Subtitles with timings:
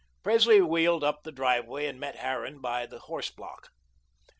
[0.23, 3.69] Presley wheeled up the driveway and met Harran by the horse block.